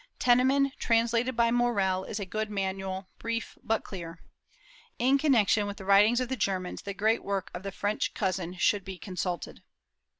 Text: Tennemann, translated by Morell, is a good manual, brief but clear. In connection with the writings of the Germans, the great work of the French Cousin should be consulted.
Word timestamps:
Tennemann, 0.17 0.71
translated 0.79 1.35
by 1.35 1.51
Morell, 1.51 2.05
is 2.05 2.19
a 2.19 2.25
good 2.25 2.49
manual, 2.49 3.07
brief 3.19 3.55
but 3.61 3.83
clear. 3.83 4.19
In 4.97 5.19
connection 5.19 5.67
with 5.67 5.77
the 5.77 5.85
writings 5.85 6.19
of 6.19 6.27
the 6.27 6.35
Germans, 6.35 6.81
the 6.81 6.95
great 6.95 7.23
work 7.23 7.51
of 7.53 7.61
the 7.61 7.71
French 7.71 8.15
Cousin 8.15 8.55
should 8.55 8.83
be 8.83 8.97
consulted. 8.97 9.61